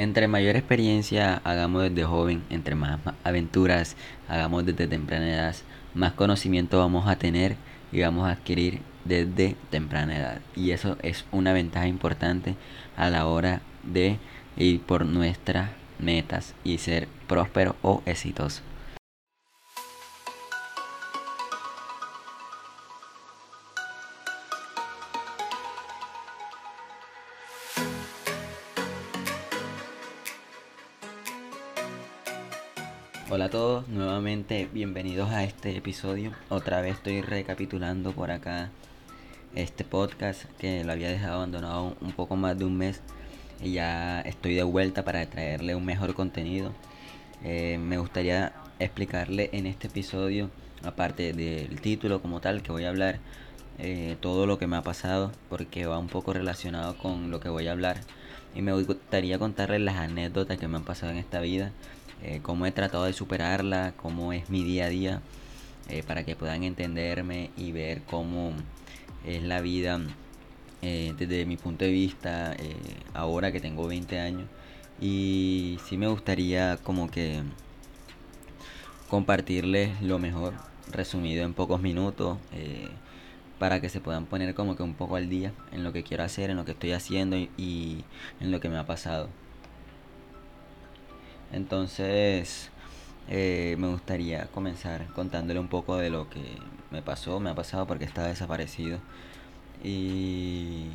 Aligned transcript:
Entre 0.00 0.28
mayor 0.28 0.56
experiencia 0.56 1.42
hagamos 1.44 1.82
desde 1.82 2.04
joven, 2.04 2.42
entre 2.48 2.74
más 2.74 3.00
aventuras 3.22 3.96
hagamos 4.28 4.64
desde 4.64 4.86
temprana 4.86 5.28
edad, 5.28 5.54
más 5.92 6.14
conocimiento 6.14 6.78
vamos 6.78 7.06
a 7.06 7.16
tener 7.16 7.56
y 7.92 8.00
vamos 8.00 8.26
a 8.26 8.32
adquirir 8.32 8.80
desde 9.04 9.56
temprana 9.68 10.16
edad. 10.16 10.40
Y 10.56 10.70
eso 10.70 10.96
es 11.02 11.26
una 11.32 11.52
ventaja 11.52 11.86
importante 11.86 12.54
a 12.96 13.10
la 13.10 13.26
hora 13.26 13.60
de 13.82 14.16
ir 14.56 14.80
por 14.80 15.04
nuestras 15.04 15.68
metas 15.98 16.54
y 16.64 16.78
ser 16.78 17.06
próspero 17.28 17.76
o 17.82 18.02
exitoso. 18.06 18.69
Hola 33.32 33.44
a 33.44 33.48
todos, 33.50 33.86
nuevamente 33.86 34.68
bienvenidos 34.72 35.30
a 35.30 35.44
este 35.44 35.76
episodio. 35.76 36.32
Otra 36.48 36.80
vez 36.80 36.96
estoy 36.96 37.20
recapitulando 37.20 38.10
por 38.10 38.32
acá 38.32 38.70
este 39.54 39.84
podcast 39.84 40.46
que 40.58 40.82
lo 40.82 40.90
había 40.90 41.10
dejado 41.10 41.34
abandonado 41.34 41.96
un 42.00 42.10
poco 42.10 42.34
más 42.34 42.58
de 42.58 42.64
un 42.64 42.76
mes 42.76 43.00
y 43.62 43.74
ya 43.74 44.20
estoy 44.22 44.56
de 44.56 44.64
vuelta 44.64 45.04
para 45.04 45.24
traerle 45.26 45.76
un 45.76 45.84
mejor 45.84 46.14
contenido. 46.14 46.72
Eh, 47.44 47.78
me 47.78 47.98
gustaría 47.98 48.52
explicarle 48.80 49.48
en 49.52 49.66
este 49.66 49.86
episodio, 49.86 50.50
aparte 50.82 51.32
del 51.32 51.80
título 51.80 52.20
como 52.20 52.40
tal 52.40 52.62
que 52.62 52.72
voy 52.72 52.84
a 52.84 52.88
hablar, 52.88 53.20
eh, 53.78 54.16
todo 54.20 54.44
lo 54.44 54.58
que 54.58 54.66
me 54.66 54.76
ha 54.76 54.82
pasado 54.82 55.30
porque 55.48 55.86
va 55.86 55.98
un 55.98 56.08
poco 56.08 56.32
relacionado 56.32 56.98
con 56.98 57.30
lo 57.30 57.38
que 57.38 57.48
voy 57.48 57.68
a 57.68 57.72
hablar 57.72 57.98
y 58.56 58.62
me 58.62 58.72
gustaría 58.72 59.38
contarles 59.38 59.80
las 59.82 59.96
anécdotas 59.96 60.58
que 60.58 60.66
me 60.66 60.78
han 60.78 60.84
pasado 60.84 61.12
en 61.12 61.18
esta 61.18 61.40
vida 61.40 61.70
eh, 62.22 62.40
cómo 62.42 62.66
he 62.66 62.72
tratado 62.72 63.04
de 63.04 63.12
superarla, 63.12 63.94
cómo 63.96 64.32
es 64.32 64.50
mi 64.50 64.64
día 64.64 64.86
a 64.86 64.88
día, 64.88 65.22
eh, 65.88 66.02
para 66.06 66.24
que 66.24 66.36
puedan 66.36 66.64
entenderme 66.64 67.50
y 67.56 67.72
ver 67.72 68.02
cómo 68.02 68.52
es 69.24 69.42
la 69.42 69.60
vida 69.60 70.00
eh, 70.82 71.14
desde 71.18 71.46
mi 71.46 71.56
punto 71.56 71.84
de 71.84 71.90
vista, 71.92 72.56
ahora 73.14 73.52
que 73.52 73.60
tengo 73.60 73.86
20 73.86 74.18
años. 74.18 74.48
Y 75.00 75.78
sí 75.88 75.96
me 75.96 76.08
gustaría 76.08 76.76
como 76.78 77.10
que 77.10 77.42
compartirles 79.08 80.02
lo 80.02 80.18
mejor, 80.18 80.54
resumido 80.90 81.44
en 81.44 81.54
pocos 81.54 81.80
minutos, 81.80 82.38
para 83.58 83.80
que 83.80 83.88
se 83.88 84.00
puedan 84.00 84.26
poner 84.26 84.54
como 84.54 84.76
que 84.76 84.82
un 84.82 84.94
poco 84.94 85.16
al 85.16 85.28
día 85.28 85.52
en 85.72 85.84
lo 85.84 85.92
que 85.92 86.02
quiero 86.02 86.24
hacer, 86.24 86.50
en 86.50 86.56
lo 86.56 86.64
que 86.64 86.72
estoy 86.72 86.92
haciendo 86.92 87.36
y 87.36 88.04
en 88.40 88.50
lo 88.50 88.60
que 88.60 88.68
me 88.68 88.78
ha 88.78 88.86
pasado. 88.86 89.28
Entonces, 91.52 92.70
eh, 93.28 93.76
me 93.78 93.88
gustaría 93.88 94.46
comenzar 94.46 95.06
contándole 95.14 95.60
un 95.60 95.68
poco 95.68 95.96
de 95.96 96.10
lo 96.10 96.28
que 96.30 96.40
me 96.90 97.02
pasó, 97.02 97.40
me 97.40 97.50
ha 97.50 97.54
pasado 97.54 97.86
porque 97.86 98.04
estaba 98.04 98.28
desaparecido. 98.28 98.98
Y 99.82 100.88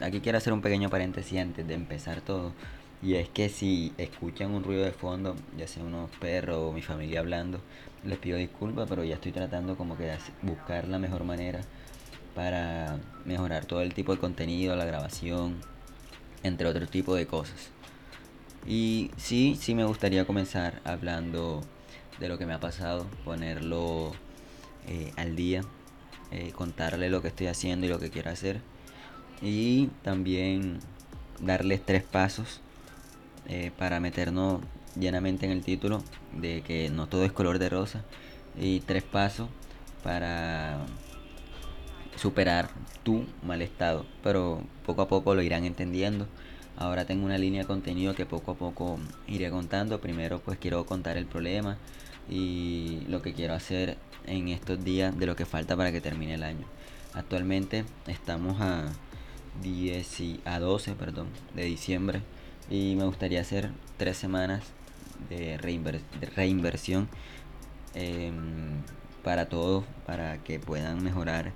aquí 0.00 0.20
quiero 0.20 0.38
hacer 0.38 0.52
un 0.52 0.62
pequeño 0.62 0.90
paréntesis 0.90 1.38
antes 1.38 1.66
de 1.66 1.74
empezar 1.74 2.20
todo. 2.20 2.52
Y 3.02 3.16
es 3.16 3.28
que 3.28 3.48
si 3.48 3.92
escuchan 3.98 4.52
un 4.52 4.64
ruido 4.64 4.84
de 4.84 4.92
fondo, 4.92 5.36
ya 5.58 5.68
sea 5.68 5.82
unos 5.84 6.10
perros 6.20 6.58
o 6.58 6.72
mi 6.72 6.82
familia 6.82 7.20
hablando, 7.20 7.60
les 8.04 8.18
pido 8.18 8.38
disculpas, 8.38 8.88
pero 8.88 9.04
ya 9.04 9.16
estoy 9.16 9.32
tratando 9.32 9.76
como 9.76 9.96
que 9.96 10.04
de 10.04 10.18
buscar 10.42 10.88
la 10.88 10.98
mejor 10.98 11.24
manera 11.24 11.60
para 12.34 12.98
mejorar 13.24 13.66
todo 13.66 13.82
el 13.82 13.94
tipo 13.94 14.12
de 14.14 14.20
contenido, 14.20 14.74
la 14.76 14.84
grabación, 14.86 15.56
entre 16.42 16.66
otro 16.66 16.86
tipo 16.86 17.14
de 17.14 17.26
cosas. 17.26 17.73
Y 18.66 19.10
sí, 19.16 19.58
sí 19.60 19.74
me 19.74 19.84
gustaría 19.84 20.24
comenzar 20.24 20.80
hablando 20.84 21.62
de 22.18 22.28
lo 22.28 22.38
que 22.38 22.46
me 22.46 22.54
ha 22.54 22.60
pasado, 22.60 23.06
ponerlo 23.24 24.12
eh, 24.88 25.12
al 25.16 25.36
día, 25.36 25.62
eh, 26.30 26.52
contarle 26.52 27.10
lo 27.10 27.20
que 27.20 27.28
estoy 27.28 27.48
haciendo 27.48 27.86
y 27.86 27.88
lo 27.88 27.98
que 27.98 28.10
quiero 28.10 28.30
hacer. 28.30 28.60
Y 29.42 29.88
también 30.02 30.78
darles 31.40 31.84
tres 31.84 32.02
pasos 32.02 32.60
eh, 33.46 33.70
para 33.76 34.00
meternos 34.00 34.62
llenamente 34.98 35.44
en 35.44 35.52
el 35.52 35.62
título 35.62 36.02
de 36.32 36.62
que 36.62 36.88
no 36.90 37.06
todo 37.06 37.24
es 37.24 37.32
color 37.32 37.58
de 37.58 37.68
rosa. 37.68 38.04
Y 38.58 38.80
tres 38.80 39.02
pasos 39.02 39.48
para 40.02 40.78
superar 42.16 42.70
tu 43.02 43.26
mal 43.42 43.60
estado. 43.62 44.06
Pero 44.22 44.62
poco 44.86 45.02
a 45.02 45.08
poco 45.08 45.34
lo 45.34 45.42
irán 45.42 45.64
entendiendo. 45.64 46.26
Ahora 46.76 47.04
tengo 47.04 47.24
una 47.24 47.38
línea 47.38 47.62
de 47.62 47.66
contenido 47.66 48.14
que 48.14 48.26
poco 48.26 48.52
a 48.52 48.54
poco 48.56 48.98
iré 49.28 49.50
contando. 49.50 50.00
Primero 50.00 50.40
pues 50.40 50.58
quiero 50.58 50.84
contar 50.86 51.16
el 51.16 51.26
problema 51.26 51.78
y 52.28 53.02
lo 53.08 53.22
que 53.22 53.32
quiero 53.32 53.54
hacer 53.54 53.96
en 54.26 54.48
estos 54.48 54.82
días 54.82 55.16
de 55.16 55.26
lo 55.26 55.36
que 55.36 55.46
falta 55.46 55.76
para 55.76 55.92
que 55.92 56.00
termine 56.00 56.34
el 56.34 56.42
año. 56.42 56.66
Actualmente 57.12 57.84
estamos 58.08 58.60
a 58.60 58.86
10 59.62 60.20
y 60.20 60.40
a 60.44 60.58
12, 60.58 60.94
perdón, 60.94 61.28
de 61.54 61.64
diciembre 61.64 62.22
y 62.68 62.96
me 62.96 63.04
gustaría 63.04 63.40
hacer 63.40 63.70
tres 63.96 64.16
semanas 64.16 64.64
de, 65.30 65.58
reinversión 66.34 67.08
em, 67.94 68.82
para 69.22 69.48
todos, 69.48 69.84
para 70.06 70.38
que 70.38 70.58
puedan 70.58 71.04
mejorar 71.04 71.52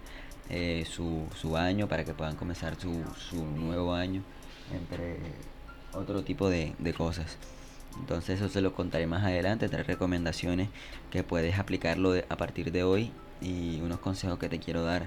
eh, 0.49 0.87
su, 0.89 1.57
año, 1.57 1.89
para 1.89 2.05
que 2.05 2.15
puedan 2.15 2.37
comenzar 2.37 2.77
su 2.79 3.45
nuevo 3.57 3.95
año 3.95 4.23
entre 4.73 5.19
otro 5.93 6.23
tipo 6.23 6.49
de, 6.49 6.75
cosas. 6.97 7.37
Entonces 7.99 8.41
eso 8.41 8.49
se 8.49 8.61
lo 8.61 8.75
contaré 8.75 9.07
más 9.07 9.25
adelante, 9.25 9.69
tres 9.69 9.87
recomendaciones 9.87 10.69
que 11.11 11.25
puedes 11.25 11.59
aplicarlo 11.59 12.15
a 12.29 12.37
partir 12.37 12.71
de 12.73 12.85
hoy 12.85 13.13
y 13.41 13.81
unos 13.81 13.99
consejos 14.01 14.39
que 14.39 14.49
te 14.49 14.59
quiero 14.59 14.83
dar 14.85 15.07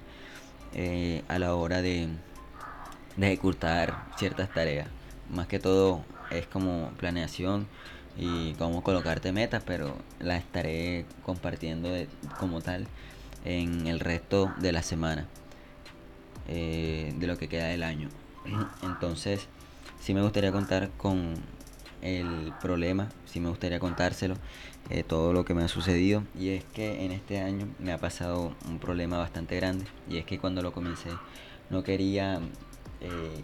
eh, 0.74 1.24
a 1.28 1.40
la 1.40 1.56
hora 1.56 1.82
de, 1.82 2.08
de 3.18 3.28
ejecutar 3.28 4.06
ciertas 4.18 4.54
tareas. 4.54 4.88
Más 5.30 5.48
que 5.48 5.60
todo 5.60 6.04
es 6.30 6.48
como 6.48 6.92
planeación 6.98 7.68
y 8.18 8.54
cómo 8.54 8.84
colocarte 8.84 9.32
metas, 9.32 9.64
pero 9.66 9.96
las 10.20 10.40
estaré 10.40 11.06
compartiendo 11.24 11.90
como 12.40 12.62
tal 12.62 12.88
en 13.46 13.88
el 13.88 14.00
resto 14.00 14.54
de 14.60 14.72
la 14.72 14.84
semana, 14.84 15.28
eh, 16.48 17.14
de 17.18 17.28
lo 17.28 17.38
que 17.38 17.48
queda 17.48 17.68
del 17.68 17.84
año. 17.84 18.10
Entonces, 18.84 19.48
sí 20.00 20.14
me 20.14 20.22
gustaría 20.22 20.52
contar 20.52 20.90
con 20.98 21.36
el 22.02 22.54
problema, 22.62 23.10
sí 23.26 23.40
me 23.40 23.50
gustaría 23.50 23.80
contárselo, 23.80 24.36
eh, 24.90 25.04
todo 25.04 25.34
lo 25.34 25.46
que 25.46 25.54
me 25.54 25.64
ha 25.64 25.68
sucedido. 25.68 26.24
Y 26.38 26.50
es 26.50 26.64
que 26.64 27.06
en 27.06 27.12
este 27.12 27.40
año 27.40 27.68
me 27.80 27.92
ha 27.92 27.98
pasado 27.98 28.54
un 28.68 28.80
problema 28.80 29.18
bastante 29.18 29.56
grande. 29.56 29.86
Y 30.10 30.18
es 30.18 30.26
que 30.26 30.40
cuando 30.40 30.62
lo 30.62 30.72
comencé 30.72 31.10
no 31.70 31.84
quería, 31.84 32.40
eh, 33.02 33.44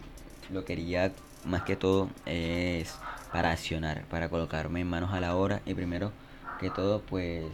lo 0.52 0.64
quería 0.64 1.12
más 1.44 1.62
que 1.62 1.76
todo 1.76 2.10
es 2.26 2.98
para 3.32 3.52
accionar, 3.52 4.04
para 4.06 4.28
colocarme 4.28 4.80
en 4.80 4.88
manos 4.88 5.12
a 5.12 5.20
la 5.20 5.36
hora 5.36 5.62
y 5.66 5.74
primero 5.74 6.12
que 6.58 6.70
todo 6.70 7.00
pues 7.00 7.44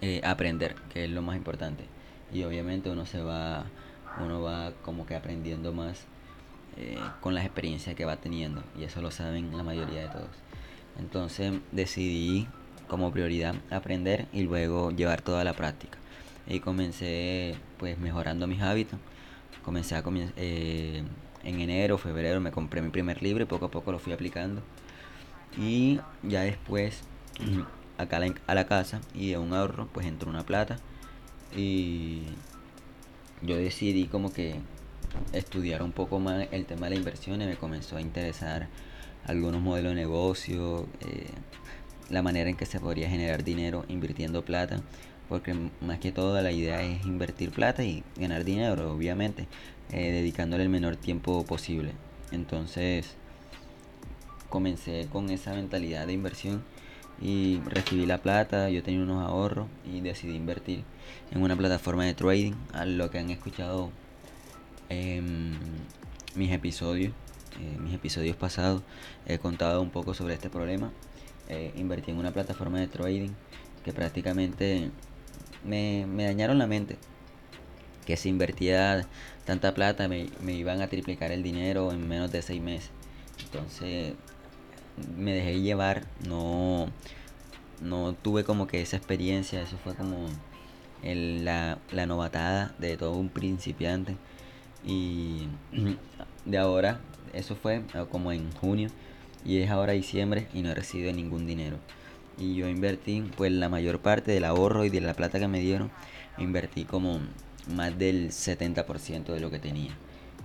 eh, 0.00 0.20
aprender, 0.24 0.74
que 0.92 1.04
es 1.04 1.10
lo 1.10 1.22
más 1.22 1.36
importante. 1.36 1.84
Y 2.32 2.44
obviamente 2.44 2.90
uno 2.90 3.06
se 3.06 3.22
va 3.22 3.66
uno 4.20 4.42
va 4.42 4.72
como 4.82 5.06
que 5.06 5.14
aprendiendo 5.14 5.72
más 5.72 6.04
eh, 6.76 6.98
con 7.20 7.34
las 7.34 7.44
experiencias 7.44 7.96
que 7.96 8.04
va 8.04 8.16
teniendo 8.16 8.62
y 8.78 8.84
eso 8.84 9.02
lo 9.02 9.10
saben 9.10 9.56
la 9.56 9.62
mayoría 9.62 10.02
de 10.02 10.08
todos. 10.08 10.30
Entonces 10.98 11.54
decidí 11.72 12.46
como 12.88 13.12
prioridad 13.12 13.54
aprender 13.70 14.26
y 14.32 14.42
luego 14.42 14.90
llevar 14.90 15.22
toda 15.22 15.44
la 15.44 15.54
práctica. 15.54 15.98
Y 16.46 16.60
comencé 16.60 17.56
pues 17.78 17.98
mejorando 17.98 18.46
mis 18.46 18.62
hábitos. 18.62 18.98
Comencé 19.64 19.96
a 19.96 20.02
eh, 20.36 21.02
en 21.44 21.60
enero, 21.60 21.98
febrero 21.98 22.40
me 22.40 22.50
compré 22.50 22.80
mi 22.80 22.90
primer 22.90 23.22
libro 23.22 23.42
y 23.42 23.46
poco 23.46 23.66
a 23.66 23.70
poco 23.70 23.92
lo 23.92 23.98
fui 23.98 24.12
aplicando. 24.12 24.62
Y 25.56 26.00
ya 26.22 26.42
después 26.42 27.02
acá 27.98 28.20
a 28.46 28.54
la 28.54 28.66
casa 28.66 29.00
y 29.14 29.30
de 29.30 29.38
un 29.38 29.52
ahorro 29.52 29.88
pues 29.92 30.06
entró 30.06 30.30
una 30.30 30.44
plata 30.44 30.78
y 31.56 32.22
yo 33.42 33.56
decidí 33.56 34.06
como 34.06 34.32
que 34.32 34.56
estudiar 35.32 35.82
un 35.82 35.92
poco 35.92 36.18
más 36.18 36.48
el 36.52 36.66
tema 36.66 36.86
de 36.86 36.94
la 36.94 36.96
inversión 36.96 37.40
y 37.40 37.46
me 37.46 37.56
comenzó 37.56 37.96
a 37.96 38.00
interesar 38.00 38.68
algunos 39.24 39.60
modelos 39.60 39.94
de 39.94 40.00
negocio, 40.00 40.86
eh, 41.00 41.26
la 42.10 42.22
manera 42.22 42.48
en 42.50 42.56
que 42.56 42.66
se 42.66 42.80
podría 42.80 43.08
generar 43.08 43.44
dinero 43.44 43.84
invirtiendo 43.88 44.44
plata, 44.44 44.80
porque 45.28 45.54
más 45.80 45.98
que 45.98 46.12
todo 46.12 46.40
la 46.40 46.52
idea 46.52 46.82
es 46.82 47.04
invertir 47.04 47.50
plata 47.50 47.84
y 47.84 48.02
ganar 48.16 48.44
dinero, 48.44 48.92
obviamente, 48.92 49.46
eh, 49.92 50.12
dedicándole 50.12 50.62
el 50.62 50.70
menor 50.70 50.96
tiempo 50.96 51.44
posible. 51.44 51.92
Entonces 52.32 53.14
comencé 54.48 55.06
con 55.12 55.28
esa 55.28 55.52
mentalidad 55.52 56.06
de 56.06 56.14
inversión 56.14 56.62
y 57.20 57.60
recibí 57.66 58.06
la 58.06 58.18
plata, 58.18 58.70
yo 58.70 58.82
tenía 58.82 59.02
unos 59.02 59.26
ahorros 59.26 59.66
y 59.84 60.00
decidí 60.00 60.36
invertir 60.36 60.84
en 61.30 61.42
una 61.42 61.56
plataforma 61.56 62.04
de 62.04 62.14
trading, 62.14 62.52
a 62.72 62.84
lo 62.84 63.10
que 63.10 63.18
han 63.18 63.30
escuchado 63.30 63.90
en 64.88 65.58
mis 66.34 66.52
episodios 66.52 67.12
en 67.60 67.82
mis 67.84 67.94
episodios 67.94 68.36
pasados 68.36 68.82
he 69.26 69.38
contado 69.38 69.82
un 69.82 69.90
poco 69.90 70.14
sobre 70.14 70.34
este 70.34 70.50
problema. 70.50 70.92
Eh, 71.48 71.72
invertí 71.76 72.10
en 72.10 72.18
una 72.18 72.32
plataforma 72.32 72.78
de 72.78 72.88
trading 72.88 73.30
que 73.84 73.92
prácticamente 73.92 74.90
me, 75.64 76.06
me 76.06 76.24
dañaron 76.24 76.58
la 76.58 76.66
mente. 76.66 76.96
Que 78.06 78.16
si 78.16 78.28
invertía 78.28 79.06
tanta 79.44 79.74
plata 79.74 80.08
me, 80.08 80.28
me 80.42 80.52
iban 80.54 80.82
a 80.82 80.88
triplicar 80.88 81.32
el 81.32 81.42
dinero 81.42 81.92
en 81.92 82.06
menos 82.06 82.30
de 82.32 82.42
seis 82.42 82.62
meses. 82.62 82.90
Entonces 83.44 84.14
me 85.16 85.32
dejé 85.32 85.60
llevar, 85.60 86.04
no, 86.26 86.88
no 87.80 88.14
tuve 88.14 88.44
como 88.44 88.66
que 88.66 88.80
esa 88.80 88.96
experiencia, 88.96 89.62
eso 89.62 89.76
fue 89.82 89.94
como 89.94 90.28
la, 91.02 91.78
la 91.92 92.06
novatada 92.06 92.74
de 92.78 92.96
todo 92.96 93.12
un 93.12 93.28
principiante. 93.28 94.16
Y 94.84 95.48
de 96.44 96.58
ahora, 96.58 97.00
eso 97.32 97.56
fue 97.56 97.82
ah, 97.94 98.06
como 98.10 98.32
en 98.32 98.50
junio 98.52 98.90
y 99.44 99.58
es 99.58 99.70
ahora 99.70 99.92
diciembre 99.92 100.48
y 100.52 100.62
no 100.62 100.70
he 100.70 100.74
recibido 100.74 101.12
ningún 101.12 101.46
dinero. 101.46 101.76
Y 102.38 102.54
yo 102.54 102.68
invertí 102.68 103.22
pues 103.36 103.50
la 103.52 103.68
mayor 103.68 104.00
parte 104.00 104.32
del 104.32 104.44
ahorro 104.44 104.84
y 104.84 104.90
de 104.90 105.00
la 105.00 105.14
plata 105.14 105.38
que 105.38 105.48
me 105.48 105.60
dieron, 105.60 105.90
invertí 106.38 106.84
como 106.84 107.20
más 107.74 107.98
del 107.98 108.30
70% 108.30 109.32
de 109.32 109.40
lo 109.40 109.50
que 109.50 109.58
tenía. 109.58 109.92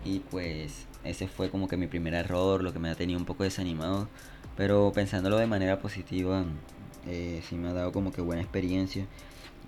Y 0.06 0.20
pues 0.20 0.86
ese 1.04 1.28
fue 1.28 1.50
como 1.50 1.68
que 1.68 1.78
mi 1.78 1.88
primer 1.88 2.14
error, 2.14 2.64
lo 2.64 2.74
que 2.74 2.80
me 2.80 2.90
ha 2.90 2.96
tenido 2.96 3.20
un 3.20 3.26
poco 3.26 3.44
desanimado. 3.44 4.08
Pero 4.56 4.92
pensándolo 4.94 5.38
de 5.38 5.48
manera 5.48 5.80
positiva, 5.80 6.46
eh, 7.08 7.42
sí 7.48 7.56
me 7.56 7.70
ha 7.70 7.74
dado 7.74 7.92
como 7.92 8.12
que 8.12 8.22
buena 8.22 8.42
experiencia 8.42 9.08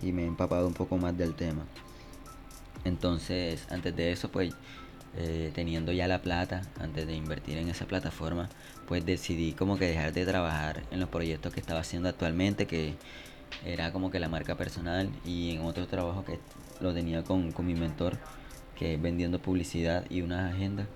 y 0.01 0.11
me 0.11 0.23
he 0.23 0.27
empapado 0.27 0.67
un 0.67 0.73
poco 0.73 0.97
más 0.97 1.17
del 1.17 1.33
tema. 1.33 1.65
Entonces, 2.83 3.67
antes 3.71 3.95
de 3.95 4.11
eso, 4.11 4.29
pues, 4.29 4.53
eh, 5.17 5.51
teniendo 5.55 5.91
ya 5.91 6.07
la 6.07 6.21
plata, 6.21 6.61
antes 6.79 7.07
de 7.07 7.15
invertir 7.15 7.57
en 7.57 7.69
esa 7.69 7.85
plataforma, 7.87 8.49
pues 8.87 9.05
decidí 9.05 9.53
como 9.53 9.77
que 9.77 9.87
dejar 9.87 10.13
de 10.13 10.25
trabajar 10.25 10.83
en 10.91 10.99
los 10.99 11.09
proyectos 11.09 11.53
que 11.53 11.59
estaba 11.61 11.79
haciendo 11.79 12.09
actualmente, 12.09 12.67
que 12.67 12.95
era 13.65 13.91
como 13.91 14.11
que 14.11 14.19
la 14.19 14.29
marca 14.29 14.55
personal 14.55 15.09
y 15.25 15.51
en 15.55 15.61
otro 15.61 15.87
trabajo 15.87 16.25
que 16.25 16.39
lo 16.81 16.93
tenía 16.93 17.23
con, 17.23 17.51
con 17.51 17.65
mi 17.65 17.73
mentor, 17.75 18.17
que 18.77 18.97
vendiendo 18.97 19.39
publicidad 19.39 20.05
y 20.09 20.21
una 20.21 20.49
agenda 20.49 20.87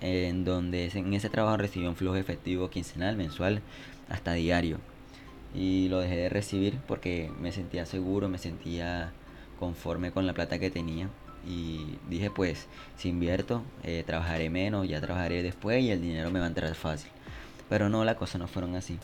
en 0.00 0.44
donde 0.44 0.90
en 0.94 1.14
ese 1.14 1.30
trabajo 1.30 1.56
recibí 1.56 1.86
un 1.86 1.96
flujo 1.96 2.16
efectivo 2.16 2.70
quincenal, 2.70 3.16
mensual, 3.16 3.62
hasta 4.08 4.34
diario. 4.34 4.78
Y 5.54 5.88
lo 5.88 6.00
dejé 6.00 6.16
de 6.16 6.28
recibir 6.28 6.78
porque 6.86 7.30
me 7.40 7.52
sentía 7.52 7.86
seguro, 7.86 8.28
me 8.28 8.38
sentía 8.38 9.12
conforme 9.58 10.12
con 10.12 10.26
la 10.26 10.34
plata 10.34 10.58
que 10.58 10.70
tenía. 10.70 11.08
Y 11.46 11.98
dije, 12.10 12.30
pues, 12.30 12.66
si 12.96 13.08
invierto, 13.08 13.62
eh, 13.84 14.02
trabajaré 14.06 14.50
menos, 14.50 14.88
ya 14.88 15.00
trabajaré 15.00 15.42
después 15.42 15.82
y 15.82 15.90
el 15.90 16.02
dinero 16.02 16.30
me 16.30 16.40
va 16.40 16.46
a 16.46 16.48
entrar 16.48 16.74
fácil. 16.74 17.10
Pero 17.68 17.88
no, 17.88 18.04
las 18.04 18.16
cosas 18.16 18.40
no 18.40 18.48
fueron 18.48 18.74
así. 18.74 18.98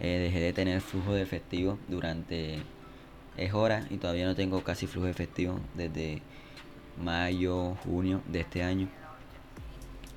Eh, 0.00 0.18
dejé 0.18 0.40
de 0.40 0.52
tener 0.52 0.80
flujo 0.80 1.14
de 1.14 1.22
efectivo 1.22 1.78
durante 1.88 2.62
es 3.36 3.52
hora 3.52 3.86
y 3.90 3.98
todavía 3.98 4.26
no 4.26 4.34
tengo 4.34 4.62
casi 4.62 4.86
flujo 4.86 5.08
efectivo 5.08 5.60
desde 5.74 6.22
mayo, 7.02 7.76
junio 7.84 8.22
de 8.28 8.40
este 8.40 8.62
año 8.62 8.88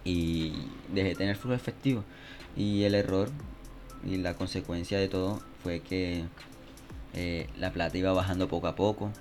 y 0.03 0.53
dejé 0.93 1.09
de 1.09 1.15
tener 1.15 1.35
flujo 1.35 1.55
efectivo. 1.55 2.03
Y 2.55 2.83
el 2.83 2.95
error 2.95 3.29
y 4.03 4.17
la 4.17 4.33
consecuencia 4.33 4.97
de 4.97 5.07
todo 5.07 5.41
fue 5.61 5.81
que 5.81 6.23
eh, 7.13 7.47
la 7.57 7.71
plata 7.71 7.97
iba 7.97 8.11
bajando 8.13 8.47
poco 8.47 8.67
a 8.67 8.75
poco. 8.75 9.11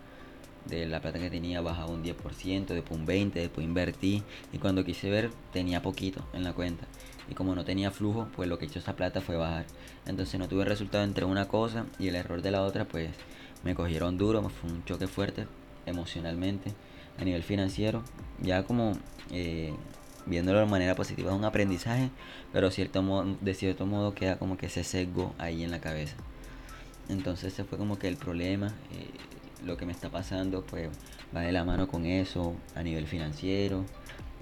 De 0.65 0.87
la 0.87 1.01
plata 1.01 1.19
que 1.19 1.31
tenía 1.31 1.63
bajaba 1.63 1.91
un 1.91 2.05
10%, 2.05 2.67
después 2.67 3.01
un 3.01 3.07
20%, 3.07 3.33
después 3.33 3.67
invertí. 3.67 4.23
Y 4.53 4.59
cuando 4.59 4.85
quise 4.85 5.11
ver 5.11 5.31
tenía 5.53 5.83
poquito 5.83 6.25
en 6.33 6.45
la 6.45 6.53
cuenta. 6.53 6.87
Y 7.31 7.35
como 7.35 7.55
no 7.55 7.65
tenía 7.65 7.91
flujo, 7.91 8.29
pues 8.35 8.49
lo 8.49 8.59
que 8.59 8.67
hizo 8.67 8.79
esa 8.79 8.97
plata 8.97 9.21
fue 9.21 9.37
bajar. 9.37 9.67
Entonces 10.07 10.39
no 10.39 10.49
tuve 10.49 10.65
resultado 10.65 11.05
entre 11.05 11.25
una 11.25 11.49
cosa 11.49 11.87
y 11.99 12.09
el 12.09 12.17
error 12.17 12.43
de 12.43 12.51
la 12.51 12.63
otra, 12.63 12.87
pues 12.87 13.11
me 13.65 13.75
cogieron 13.75 14.17
duro, 14.17 14.43
fue 14.49 14.71
un 14.71 14.85
choque 14.85 15.07
fuerte 15.07 15.47
emocionalmente, 15.85 16.73
a 17.19 17.25
nivel 17.25 17.43
financiero. 17.43 18.03
Ya 18.41 18.63
como 18.63 18.93
eh, 19.31 19.73
viéndolo 20.29 20.61
de 20.61 20.67
manera 20.67 20.95
positiva, 20.95 21.31
es 21.31 21.37
un 21.37 21.45
aprendizaje, 21.45 22.11
pero 22.53 22.71
cierto 22.71 23.03
modo, 23.03 23.37
de 23.41 23.55
cierto 23.55 23.87
modo 23.87 24.15
queda 24.15 24.39
como 24.39 24.57
que 24.57 24.67
ese 24.67 24.85
sesgo 24.85 25.35
ahí 25.39 25.65
en 25.65 25.71
la 25.71 25.81
cabeza. 25.81 26.17
Entonces 27.09 27.53
ese 27.55 27.65
fue 27.65 27.79
como 27.79 27.99
que 27.99 28.09
el 28.09 28.17
problema, 28.17 28.69
eh, 28.93 29.11
lo 29.65 29.77
que 29.77 29.87
me 29.87 29.93
está 29.93 30.11
pasando, 30.11 30.63
pues 30.63 30.91
va 31.35 31.41
de 31.41 31.53
la 31.53 31.65
mano 31.65 31.89
con 31.89 32.07
eso 32.07 32.55
a 32.75 32.83
nivel 32.83 33.07
financiero, 33.07 33.85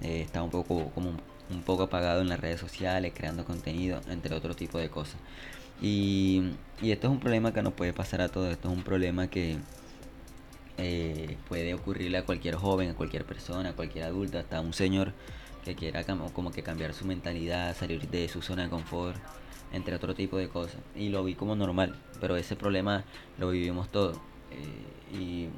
eh, 0.03 0.21
está 0.21 0.43
un 0.43 0.49
poco 0.49 0.91
como 0.91 1.11
un 1.49 1.61
poco 1.63 1.83
apagado 1.83 2.21
en 2.21 2.27
las 2.29 2.39
redes 2.39 2.59
sociales, 2.59 3.13
creando 3.15 3.45
contenido, 3.45 4.01
entre 4.09 4.35
otro 4.35 4.55
tipo 4.55 4.77
de 4.77 4.89
cosas. 4.89 5.15
Y, 5.81 6.51
y 6.81 6.91
esto 6.91 7.07
es 7.07 7.13
un 7.13 7.19
problema 7.19 7.53
que 7.53 7.61
nos 7.61 7.73
puede 7.73 7.93
pasar 7.93 8.21
a 8.21 8.29
todos, 8.29 8.51
esto 8.51 8.69
es 8.69 8.77
un 8.77 8.83
problema 8.83 9.27
que 9.27 9.57
eh, 10.77 11.37
puede 11.47 11.73
ocurrirle 11.73 12.19
a 12.19 12.25
cualquier 12.25 12.55
joven, 12.55 12.91
a 12.91 12.93
cualquier 12.93 13.25
persona, 13.25 13.69
a 13.69 13.73
cualquier 13.73 14.05
adulto, 14.05 14.37
hasta 14.37 14.57
a 14.57 14.61
un 14.61 14.73
señor 14.73 15.13
que 15.65 15.75
quiera 15.75 16.03
como 16.03 16.51
que 16.51 16.63
cambiar 16.63 16.93
su 16.93 17.05
mentalidad, 17.05 17.75
salir 17.75 18.07
de 18.07 18.27
su 18.29 18.41
zona 18.41 18.63
de 18.63 18.69
confort, 18.69 19.17
entre 19.73 19.95
otro 19.95 20.15
tipo 20.15 20.37
de 20.37 20.47
cosas. 20.47 20.77
Y 20.95 21.09
lo 21.09 21.23
vi 21.23 21.35
como 21.35 21.55
normal, 21.55 21.95
pero 22.21 22.37
ese 22.37 22.55
problema 22.55 23.03
lo 23.37 23.49
vivimos 23.49 23.89
todos. 23.89 24.17
Eh, 24.51 25.17
y 25.17 25.49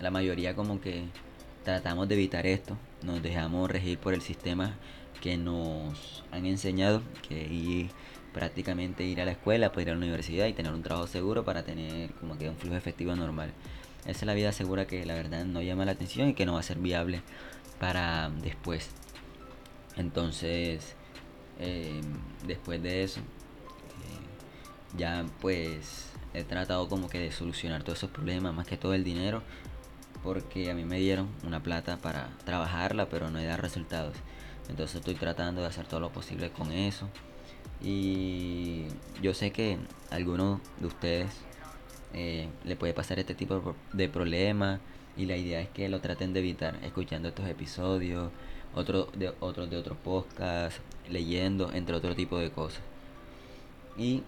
la 0.00 0.10
mayoría 0.10 0.54
como 0.54 0.80
que 0.80 1.04
tratamos 1.64 2.08
de 2.08 2.14
evitar 2.14 2.46
esto, 2.46 2.78
nos 3.02 3.22
dejamos 3.22 3.70
regir 3.70 3.98
por 3.98 4.14
el 4.14 4.22
sistema 4.22 4.76
que 5.20 5.36
nos 5.36 6.24
han 6.30 6.46
enseñado, 6.46 7.02
que 7.28 7.42
ir 7.52 7.90
prácticamente 8.32 9.04
ir 9.04 9.20
a 9.20 9.24
la 9.24 9.32
escuela, 9.32 9.72
poder 9.72 9.88
ir 9.88 9.92
a 9.92 9.96
la 9.96 9.98
universidad 9.98 10.46
y 10.46 10.52
tener 10.52 10.72
un 10.72 10.82
trabajo 10.82 11.06
seguro 11.06 11.44
para 11.44 11.64
tener 11.64 12.12
como 12.14 12.38
que 12.38 12.48
un 12.48 12.56
flujo 12.56 12.76
efectivo 12.76 13.14
normal. 13.16 13.50
Esa 14.06 14.20
es 14.20 14.22
la 14.22 14.34
vida 14.34 14.52
segura 14.52 14.86
que 14.86 15.04
la 15.04 15.14
verdad 15.14 15.44
no 15.44 15.62
llama 15.62 15.84
la 15.84 15.92
atención 15.92 16.28
y 16.28 16.34
que 16.34 16.46
no 16.46 16.54
va 16.54 16.60
a 16.60 16.62
ser 16.62 16.78
viable 16.78 17.22
para 17.78 18.30
después. 18.30 18.90
Entonces, 19.96 20.94
em, 21.58 22.02
después 22.46 22.82
de 22.82 23.02
eso, 23.02 23.20
eh, 23.20 24.96
ya 24.96 25.26
pues 25.40 26.06
he 26.34 26.44
tratado 26.44 26.88
como 26.88 27.08
que 27.08 27.18
de 27.18 27.32
solucionar 27.32 27.82
todos 27.82 27.98
esos 27.98 28.10
problemas, 28.10 28.54
más 28.54 28.66
que 28.66 28.76
todo 28.76 28.94
el 28.94 29.04
dinero, 29.04 29.42
porque 30.22 30.70
a 30.70 30.74
mí 30.74 30.84
me 30.84 30.98
dieron 30.98 31.28
una 31.44 31.62
plata 31.62 31.98
para 31.98 32.30
trabajarla, 32.44 33.08
pero 33.08 33.30
no 33.30 33.38
he 33.38 33.44
dado 33.44 33.58
resultados. 33.58 34.16
Entonces 34.68 34.96
estoy 34.96 35.14
tratando 35.14 35.62
de 35.62 35.68
hacer 35.68 35.86
todo 35.86 36.00
lo 36.00 36.10
posible 36.12 36.50
con 36.50 36.72
eso. 36.72 37.08
Y 37.80 38.86
yo 39.22 39.34
sé 39.34 39.52
que 39.52 39.78
a 40.10 40.16
alguno 40.16 40.60
de 40.78 40.86
ustedes 40.86 41.30
eh, 42.14 42.48
le 42.64 42.76
puede 42.76 42.94
pasar 42.94 43.18
este 43.18 43.34
tipo 43.34 43.74
de 43.92 44.08
problemas 44.08 44.80
y 45.16 45.26
la 45.26 45.36
idea 45.36 45.60
es 45.60 45.68
que 45.68 45.88
lo 45.88 46.00
traten 46.00 46.32
de 46.32 46.40
evitar 46.40 46.78
escuchando 46.82 47.28
estos 47.28 47.46
episodios, 47.48 48.30
otros 48.74 49.08
de 49.18 49.32
otros 49.40 49.68
de 49.70 49.76
otros 49.76 49.98
podcasts, 49.98 50.80
leyendo, 51.10 51.72
entre 51.72 51.96
otro 51.96 52.14
tipo 52.14 52.38
de 52.38 52.50
cosas. 52.50 52.80
Y 53.96 54.22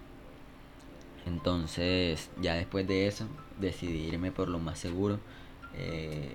entonces, 1.27 2.31
ya 2.41 2.55
después 2.55 2.87
de 2.89 3.07
eso, 3.07 3.27
decidí 3.61 4.09
irme 4.09 4.33
por 4.33 4.49
lo 4.49 4.59
más 4.59 4.79
seguro. 4.79 5.21
Eh, 5.77 6.31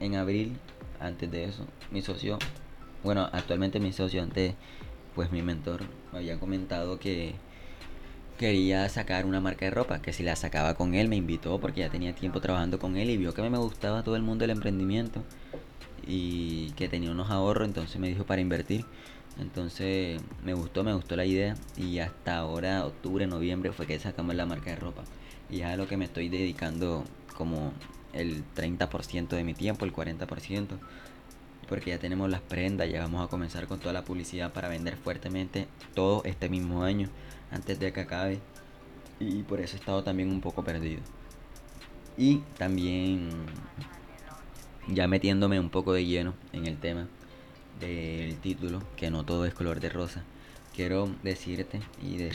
en 0.00 0.14
abril, 0.16 0.56
antes 1.00 1.30
de 1.30 1.44
eso, 1.44 1.66
mi 1.90 2.02
socio, 2.02 2.38
bueno, 3.02 3.28
actualmente 3.32 3.80
mi 3.80 3.92
socio, 3.92 4.22
antes, 4.22 4.54
pues 5.14 5.30
mi 5.30 5.42
mentor, 5.42 5.82
me 6.12 6.18
había 6.18 6.38
comentado 6.40 6.98
que 6.98 7.34
quería 8.38 8.88
sacar 8.88 9.26
una 9.26 9.40
marca 9.40 9.64
de 9.64 9.70
ropa, 9.70 10.00
que 10.02 10.12
si 10.12 10.22
la 10.22 10.36
sacaba 10.36 10.74
con 10.74 10.94
él, 10.94 11.08
me 11.08 11.16
invitó 11.16 11.60
porque 11.60 11.80
ya 11.80 11.90
tenía 11.90 12.14
tiempo 12.14 12.40
trabajando 12.40 12.78
con 12.78 12.96
él 12.96 13.10
y 13.10 13.16
vio 13.16 13.34
que 13.34 13.42
me 13.48 13.58
gustaba 13.58 14.02
todo 14.02 14.16
el 14.16 14.22
mundo 14.22 14.42
del 14.42 14.50
emprendimiento 14.50 15.22
y 16.06 16.70
que 16.72 16.88
tenía 16.88 17.10
unos 17.10 17.30
ahorros, 17.30 17.68
entonces 17.68 17.98
me 17.98 18.08
dijo 18.08 18.24
para 18.24 18.40
invertir. 18.40 18.84
Entonces 19.40 20.20
me 20.44 20.54
gustó, 20.54 20.84
me 20.84 20.94
gustó 20.94 21.16
la 21.16 21.24
idea 21.24 21.56
y 21.76 21.98
hasta 21.98 22.36
ahora, 22.36 22.86
octubre, 22.86 23.26
noviembre, 23.26 23.72
fue 23.72 23.86
que 23.86 23.98
sacamos 23.98 24.34
la 24.34 24.46
marca 24.46 24.70
de 24.70 24.76
ropa. 24.76 25.02
Y 25.50 25.58
ya 25.58 25.72
a 25.72 25.76
lo 25.76 25.88
que 25.88 25.96
me 25.96 26.04
estoy 26.04 26.28
dedicando 26.28 27.04
como 27.36 27.72
el 28.12 28.44
30% 28.54 29.28
de 29.28 29.44
mi 29.44 29.54
tiempo, 29.54 29.84
el 29.84 29.92
40%, 29.92 30.78
porque 31.68 31.90
ya 31.90 31.98
tenemos 31.98 32.30
las 32.30 32.40
prendas, 32.40 32.88
ya 32.88 33.00
vamos 33.00 33.24
a 33.24 33.28
comenzar 33.28 33.66
con 33.66 33.80
toda 33.80 33.92
la 33.92 34.04
publicidad 34.04 34.52
para 34.52 34.68
vender 34.68 34.96
fuertemente 34.96 35.66
todo 35.94 36.22
este 36.24 36.48
mismo 36.48 36.84
año, 36.84 37.08
antes 37.54 37.78
de 37.78 37.92
que 37.92 38.00
acabe. 38.00 38.40
Y 39.20 39.42
por 39.42 39.60
eso 39.60 39.76
he 39.76 39.78
estado 39.78 40.02
también 40.02 40.30
un 40.30 40.40
poco 40.40 40.64
perdido. 40.64 41.00
Y 42.18 42.38
también 42.58 43.30
ya 44.88 45.08
metiéndome 45.08 45.58
un 45.58 45.70
poco 45.70 45.92
de 45.92 46.04
lleno 46.04 46.34
en 46.52 46.66
el 46.66 46.76
tema 46.78 47.08
del 47.80 48.36
título, 48.38 48.82
que 48.96 49.10
no 49.10 49.24
todo 49.24 49.46
es 49.46 49.54
color 49.54 49.80
de 49.80 49.88
rosa, 49.88 50.22
quiero 50.74 51.10
decirte, 51.22 51.80
y 52.02 52.28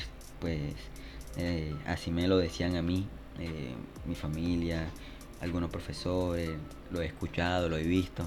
eh, 1.37 1.75
así 1.85 2.11
me 2.11 2.27
lo 2.27 2.37
decían 2.37 2.75
a 2.75 2.81
mí, 2.81 3.07
eh, 3.39 3.73
mi 4.05 4.15
familia, 4.15 4.89
algunos 5.41 5.69
profesores, 5.69 6.49
lo 6.91 7.01
he 7.01 7.05
escuchado, 7.05 7.69
lo 7.69 7.77
he 7.77 7.83
visto, 7.83 8.25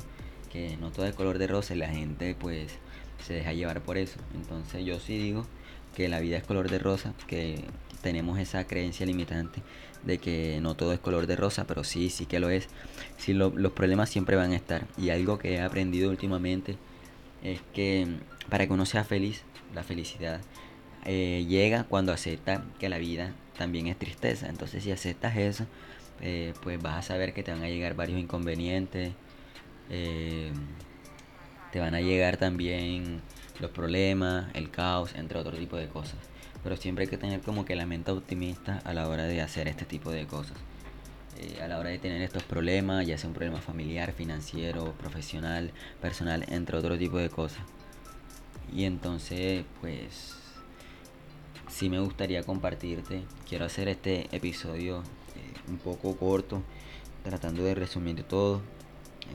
que 0.51 0.77
no 0.79 0.91
todo 0.91 1.07
es 1.07 1.15
color 1.15 1.39
de 1.39 1.47
rosa 1.47 1.75
y 1.75 1.79
la 1.79 1.89
gente 1.89 2.35
pues 2.39 2.73
se 3.23 3.35
deja 3.35 3.53
llevar 3.53 3.83
por 3.83 3.99
eso. 3.99 4.19
Entonces 4.35 4.85
yo 4.85 4.99
sí 5.01 5.19
digo 5.19 5.47
que 5.95 6.09
la 6.09 6.21
vida 6.21 6.37
es 6.37 6.45
color 6.45 6.71
de 6.71 6.79
rosa, 6.79 7.15
que 7.27 7.65
tenemos 8.03 8.39
esa 8.39 8.67
creencia 8.67 9.07
limitante 9.07 9.63
de 10.05 10.19
que 10.19 10.59
no 10.61 10.75
todo 10.75 10.93
es 10.93 10.99
color 10.99 11.27
de 11.27 11.37
rosa, 11.37 11.65
pero 11.67 11.85
sí, 11.85 12.11
sí 12.11 12.27
que 12.27 12.41
lo 12.41 12.51
es. 12.51 12.69
Sí, 13.19 13.33
los 13.35 13.73
problemas 13.73 14.11
siempre 14.11 14.37
van 14.37 14.53
a 14.53 14.57
estar. 14.57 14.87
Y 14.99 15.11
algo 15.11 15.39
que 15.39 15.55
he 15.55 15.61
aprendido 15.61 16.11
últimamente 16.11 16.77
es 17.43 17.61
que 17.73 18.07
para 18.49 18.67
que 18.67 18.73
uno 18.73 18.87
sea 18.87 19.05
feliz, 19.05 19.43
la 19.75 19.83
felicidad 19.83 20.41
eh, 21.05 21.45
llega 21.49 21.85
cuando 21.85 22.13
acepta 22.13 22.65
que 22.79 22.89
la 22.89 22.99
vida 22.99 23.33
también 23.57 23.87
es 23.87 23.99
tristeza. 23.99 24.49
Entonces 24.49 24.83
si 24.85 24.91
aceptas 24.91 25.37
eso, 25.37 25.67
eh, 26.21 26.55
pues 26.63 26.81
vas 26.83 26.99
a 26.99 27.03
saber 27.03 27.33
que 27.33 27.43
te 27.43 27.53
van 27.53 27.63
a 27.63 27.69
llegar 27.69 27.95
varios 27.95 28.19
inconvenientes. 28.21 29.13
Eh, 29.91 30.51
te 31.73 31.81
van 31.81 31.95
a 31.95 32.01
llegar 32.01 32.37
también 32.37 33.23
los 33.59 33.71
problemas, 33.71 34.47
el 34.55 34.71
caos, 34.71 35.15
entre 35.15 35.39
otro 35.39 35.57
tipo 35.57 35.77
de 35.77 35.89
cosas. 35.89 36.19
Pero 36.63 36.77
siempre 36.77 37.05
hay 37.05 37.11
que 37.11 37.17
tener 37.17 37.41
como 37.41 37.65
que 37.65 37.75
la 37.75 37.87
mente 37.87 38.13
optimista 38.13 38.81
a 38.85 38.93
la 38.93 39.09
hora 39.09 39.25
de 39.25 39.41
hacer 39.41 39.67
este 39.69 39.85
tipo 39.87 40.11
de 40.11 40.27
cosas. 40.27 40.57
Eh, 41.39 41.63
a 41.63 41.69
la 41.69 41.79
hora 41.79 41.89
de 41.89 41.99
tener 41.99 42.21
estos 42.21 42.43
problemas, 42.43 43.07
ya 43.07 43.17
sea 43.17 43.29
un 43.29 43.35
problema 43.35 43.61
familiar, 43.61 44.13
financiero, 44.13 44.93
profesional, 44.93 45.73
personal, 46.01 46.45
entre 46.49 46.77
otro 46.77 46.99
tipo 46.99 47.17
de 47.17 47.31
cosas. 47.31 47.63
Y 48.73 48.85
entonces, 48.85 49.65
pues, 49.81 50.35
sí 51.69 51.89
me 51.89 52.01
gustaría 52.01 52.43
compartirte. 52.43 53.23
Quiero 53.49 53.65
hacer 53.65 53.89
este 53.89 54.29
episodio 54.37 54.99
eh, 55.01 55.61
un 55.69 55.79
poco 55.79 56.17
corto, 56.17 56.63
tratando 57.25 57.65
de 57.65 57.75
resumir 57.75 58.23
todo, 58.25 58.61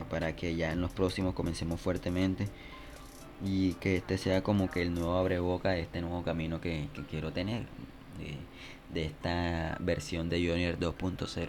para 0.04 0.34
que 0.36 0.54
ya 0.56 0.72
en 0.72 0.80
los 0.80 0.90
próximos 0.90 1.34
comencemos 1.34 1.80
fuertemente 1.80 2.48
y 3.44 3.74
que 3.74 3.96
este 3.96 4.18
sea 4.18 4.42
como 4.42 4.70
que 4.70 4.82
el 4.82 4.94
nuevo 4.94 5.16
abreboca 5.16 5.70
de 5.70 5.80
este 5.80 6.00
nuevo 6.00 6.22
camino 6.22 6.60
que, 6.60 6.88
quiero 7.08 7.32
tener 7.32 7.66
de, 8.92 9.04
esta 9.04 9.76
versión 9.80 10.28
de 10.28 10.38
Junior 10.38 10.78
2.0 10.78 11.48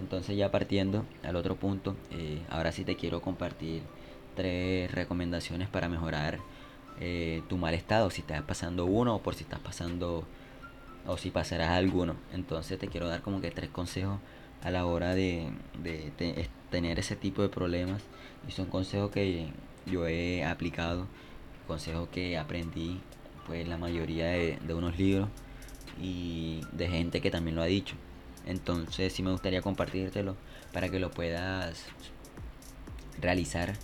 entonces 0.00 0.36
ya 0.36 0.50
partiendo 0.50 1.04
al 1.22 1.36
otro 1.36 1.56
punto 1.56 1.94
eh, 2.10 2.40
ahora 2.48 2.72
sí 2.72 2.84
te 2.84 2.96
quiero 2.96 3.20
compartir 3.20 3.82
tres 4.34 4.90
recomendaciones 4.92 5.68
para 5.68 5.88
mejorar 5.88 6.38
eh, 7.00 7.42
tu 7.48 7.56
mal 7.56 7.74
estado 7.74 8.10
si 8.10 8.20
estás 8.20 8.42
pasando 8.42 8.86
uno 8.86 9.16
o 9.16 9.22
por 9.22 9.34
si 9.34 9.44
estás 9.44 9.60
pasando 9.60 10.24
o 11.06 11.16
si 11.18 11.30
pasarás 11.30 11.70
alguno. 11.70 12.16
Entonces 12.32 12.78
te 12.78 12.88
quiero 12.88 13.08
dar 13.08 13.22
como 13.22 13.40
que 13.40 13.50
tres 13.50 13.70
consejos 13.70 14.18
a 14.64 14.70
la 14.70 14.86
hora 14.86 15.14
de, 15.14 15.46
de 15.82 16.10
tener 16.70 16.98
ese 16.98 17.14
tipo 17.14 17.42
de 17.42 17.48
problemas. 17.48 18.02
Y 18.48 18.52
son 18.52 18.66
consejos 18.66 19.10
que 19.10 19.48
yo 19.86 20.06
he 20.06 20.44
aplicado 20.44 21.06
consejos 21.66 22.08
que 22.08 22.36
aprendí 22.38 23.00
pues 23.46 23.66
la 23.68 23.76
mayoría 23.76 24.26
de, 24.26 24.74
unos 24.74 24.98
libros 24.98 25.28
y 26.00 26.62
de 26.72 26.88
gente 26.88 27.20
que 27.20 27.30
también 27.30 27.56
lo 27.56 27.62
ha 27.62 27.66
dicho. 27.66 27.94
Entonces 28.46 29.12
sí 29.12 29.22
me 29.22 29.30
gustaría 29.30 29.62
compartírtelo 29.62 30.36
para 30.72 30.88
que 30.88 30.98
lo 30.98 31.10
puedas 31.10 31.84
realizar 33.20 33.74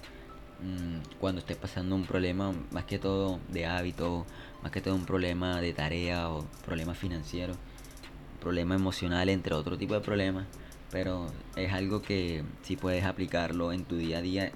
mm, 0.63 1.19
cuando 1.21 1.41
estés 1.41 1.57
pasando 1.57 1.95
un 1.95 2.05
problema 2.05 2.53
más 2.71 2.85
que 2.85 2.99
todo 2.99 3.39
de 3.49 3.67
hábito 3.67 4.27
más 4.63 4.73
que 4.73 4.81
todo 4.81 4.95
un 4.97 5.07
problema 5.07 5.61
de 5.61 5.73
tarea 5.73 6.29
o 6.29 6.45
problema 6.67 6.95
financiero 6.95 7.55
problema 8.41 8.75
emocional 8.75 9.29
entre 9.29 9.55
otro 9.55 9.79
tipo 9.79 9.95
de 9.95 10.01
problemas 10.01 10.47
pero 10.91 11.27
es 11.57 11.73
algo 11.73 12.03
que 12.03 12.43
si 12.63 12.77
puedes 12.77 13.05
aplicarlo 13.05 13.73
en 13.73 13.85
tu 13.85 13.97
día 13.97 14.19
a 14.19 14.23
día 14.23 14.53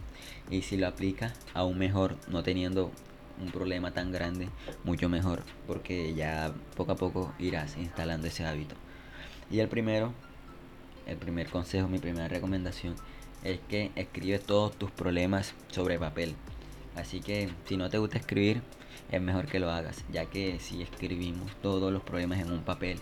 y 0.50 0.62
si 0.62 0.76
lo 0.76 0.88
aplicas 0.88 1.32
aún 1.54 1.78
mejor 1.78 2.16
no 2.28 2.42
teniendo 2.42 2.90
un 3.40 3.50
problema 3.50 3.92
tan 3.92 4.12
grande 4.12 4.48
mucho 4.84 5.08
mejor 5.08 5.42
porque 5.66 6.14
ya 6.14 6.52
poco 6.76 6.92
a 6.92 6.96
poco 6.96 7.32
irás 7.38 7.76
instalando 7.76 8.26
ese 8.26 8.44
hábito. 8.44 8.74
Y 9.50 9.60
el 9.60 9.68
primero 9.68 10.12
el 11.06 11.16
primer 11.16 11.48
consejo 11.48 11.88
mi 11.88 11.98
primera 11.98 12.28
recomendación 12.28 12.94
es 13.42 13.60
que 13.68 13.90
escribes 13.94 14.42
todos 14.42 14.76
tus 14.76 14.90
problemas 14.90 15.54
sobre 15.68 15.98
papel. 15.98 16.34
Así 16.96 17.20
que 17.20 17.50
si 17.66 17.76
no 17.76 17.90
te 17.90 17.98
gusta 17.98 18.18
escribir 18.18 18.62
es 19.10 19.20
mejor 19.20 19.46
que 19.46 19.60
lo 19.60 19.70
hagas 19.70 20.04
ya 20.12 20.26
que 20.26 20.58
si 20.60 20.82
escribimos 20.82 21.54
todos 21.60 21.92
los 21.92 22.02
problemas 22.02 22.40
en 22.40 22.52
un 22.52 22.62
papel 22.62 22.98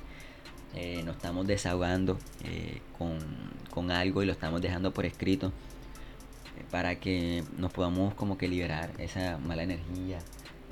eh, 0.74 1.02
nos 1.04 1.16
estamos 1.16 1.46
desahogando 1.46 2.18
eh, 2.44 2.80
con, 2.98 3.90
algo 3.90 4.22
y 4.22 4.26
lo 4.26 4.32
estamos 4.32 4.62
dejando 4.62 4.92
por 4.92 5.04
escrito 5.04 5.48
eh, 5.48 6.64
para 6.70 6.98
que 6.98 7.44
nos 7.58 7.72
podamos 7.72 8.14
como 8.14 8.38
que 8.38 8.48
liberar 8.48 8.90
esa 8.98 9.38
mala 9.38 9.64
energía, 9.64 10.18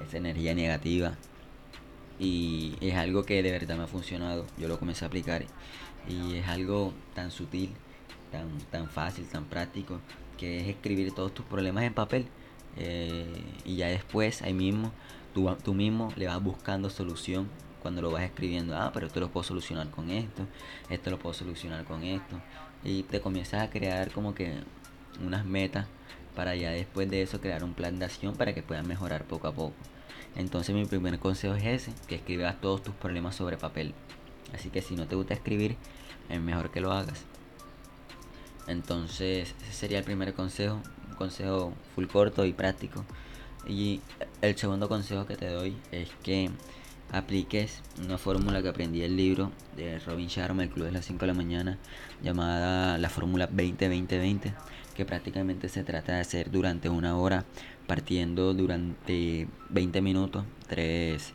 esa 0.07 0.17
energía 0.17 0.55
negativa. 0.55 1.19
Y 2.19 2.75
es 2.81 2.95
algo 2.95 3.25
que 3.25 3.43
de 3.43 3.51
verdad 3.51 3.77
me 3.77 3.85
ha 3.85 3.87
funcionado. 3.87 4.47
Yo 4.59 4.69
lo 4.69 4.79
comencé 4.79 5.05
a 5.05 5.09
aplicar 5.09 5.45
y 6.09 6.37
es 6.37 6.49
algo 6.49 6.93
tan 7.15 7.31
sutil, 7.31 7.71
tan, 8.31 8.59
tan 8.71 8.89
fácil, 8.89 9.27
tan 9.27 9.45
práctico, 9.47 10.01
que 10.39 10.61
es 10.61 10.69
escribir 10.69 11.13
todos 11.13 11.35
tus 11.35 11.45
problemas 11.47 11.85
en 11.85 11.95
papel. 11.95 12.27
y 13.65 13.77
ya 13.77 13.89
después, 13.89 14.43
ahí 14.43 14.55
mismo, 14.55 14.93
tú, 15.35 15.55
tú 15.65 15.75
mismo 15.75 16.13
le 16.17 16.27
vas 16.27 16.43
buscando 16.43 16.91
solución 16.91 17.49
cuando 17.81 18.03
lo 18.03 18.11
vas 18.11 18.23
escribiendo, 18.23 18.77
ah, 18.77 18.91
pero 18.93 19.07
esto 19.07 19.21
lo 19.21 19.31
puedo 19.31 19.45
solucionar 19.45 19.91
con 19.91 20.11
esto, 20.11 20.47
esto 20.89 21.11
lo 21.11 21.19
puedo 21.19 21.35
solucionar 21.35 21.85
con 21.85 22.05
esto. 22.05 22.41
Y 22.85 23.03
te 23.05 23.21
comienzas 23.21 23.63
a 23.63 23.71
crear 23.71 24.11
como 24.11 24.35
que 24.35 24.55
unas 25.25 25.45
metas 25.45 25.87
para 26.35 26.55
ya 26.55 26.71
después 26.71 27.11
de 27.11 27.23
eso 27.23 27.41
crear 27.41 27.65
un 27.65 27.75
plan 27.75 27.99
de 27.99 28.05
acción 28.05 28.35
para 28.35 28.55
que 28.55 28.63
puedas 28.63 28.87
mejorar 28.87 29.25
poco 29.25 29.49
a 29.49 29.53
poco. 29.53 29.75
Entonces 30.37 30.75
mi 30.75 30.85
primer 30.85 31.19
consejo 31.19 31.55
es 31.55 31.65
ese, 31.65 31.93
que 32.07 32.15
escribas 32.15 32.61
todos 32.61 32.83
tus 32.83 32.95
problemas 32.95 33.35
sobre 33.35 33.57
papel. 33.57 33.95
Así 34.55 34.71
que 34.71 34.83
si 34.83 34.95
no 34.95 35.07
te 35.07 35.17
gusta 35.17 35.35
escribir, 35.35 35.77
es 36.29 36.41
mejor 36.41 36.71
que 36.71 36.81
lo 36.81 36.93
hagas. 36.93 37.25
Entonces 38.67 39.55
ese 39.63 39.73
sería 39.73 39.99
el 39.99 40.05
primer 40.05 40.35
consejo, 40.35 40.81
un 41.09 41.15
consejo 41.17 41.73
full 41.95 42.07
corto 42.07 42.45
y 42.45 42.53
práctico. 42.53 43.05
Y 43.67 44.01
el 44.41 44.57
segundo 44.57 44.89
consejo 44.89 45.27
que 45.27 45.37
te 45.37 45.49
doy 45.49 45.77
es 45.93 46.09
que 46.23 46.51
apliques 47.13 47.83
una 48.05 48.19
fórmula 48.19 48.63
que 48.63 48.69
aprendí 48.69 49.03
el 49.03 49.17
libro 49.17 49.51
de 49.77 49.99
Robin 50.01 50.29
Sharma, 50.29 50.63
el 50.63 50.71
Club 50.71 50.87
de 50.87 50.93
las 50.93 51.05
5 51.07 51.21
de 51.21 51.27
la 51.27 51.35
mañana, 51.35 51.79
llamada 52.23 52.99
la 52.99 53.09
fórmula 53.09 53.49
20-20-20, 53.51 54.55
que 54.95 55.05
prácticamente 55.05 55.69
se 55.69 55.85
trata 55.85 56.15
de 56.15 56.21
hacer 56.21 56.51
durante 56.51 56.89
una 56.89 57.17
hora, 57.17 57.45
partiendo 57.87 58.55
durante 58.55 59.49
20 59.71 60.01
minutos, 60.01 60.45
tres, 60.69 61.33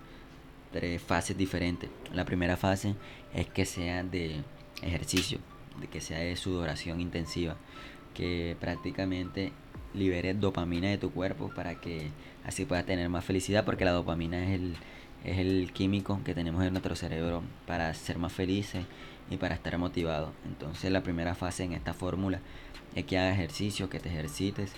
tres 0.72 1.02
fases 1.02 1.38
diferentes. 1.38 1.90
La 2.14 2.26
primera 2.26 2.58
fase 2.58 2.96
es 3.34 3.48
que 3.48 3.66
sea 3.66 4.04
de 4.04 4.44
ejercicio, 4.82 5.40
de 5.80 5.88
que 5.88 6.02
sea 6.02 6.20
de 6.20 6.36
sudoración 6.36 7.02
intensiva, 7.02 7.58
que 8.14 8.56
prácticamente 8.60 9.52
libere 9.94 10.34
dopamina 10.34 10.90
de 10.90 10.98
tu 10.98 11.12
cuerpo 11.12 11.52
para 11.56 11.76
que 11.76 12.12
así 12.46 12.66
puedas 12.66 12.86
tener 12.86 13.10
más 13.10 13.26
felicidad, 13.26 13.66
porque 13.66 13.86
la 13.86 13.92
dopamina 13.92 14.44
es 14.44 14.60
el 14.60 14.76
es 15.26 15.40
el 15.40 15.72
químico 15.74 16.22
que 16.24 16.36
tenemos 16.36 16.64
en 16.64 16.74
nuestro 16.74 16.96
cerebro 16.96 17.42
para 17.66 17.94
ser 17.94 18.20
más 18.20 18.32
felices 18.32 18.86
y 19.30 19.38
para 19.38 19.56
estar 19.56 19.78
motivados. 19.78 20.32
Entonces 20.46 20.92
la 20.92 21.02
primera 21.02 21.34
fase 21.34 21.64
en 21.64 21.74
esta 21.74 21.94
fórmula 21.94 22.40
es 22.94 23.06
que 23.06 23.18
hagas 23.18 23.34
ejercicio, 23.34 23.90
que 23.90 24.00
te 24.00 24.10
ejercites. 24.10 24.72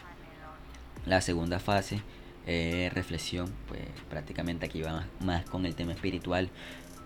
La 1.06 1.22
segunda 1.22 1.60
fase 1.60 2.02
es 2.46 2.94
reflexión, 2.94 3.54
pues 3.68 3.82
prácticamente 4.10 4.66
aquí 4.66 4.82
va 4.82 5.06
más, 5.20 5.44
con 5.46 5.66
el 5.66 5.76
tema 5.76 5.92
espiritual. 5.92 6.50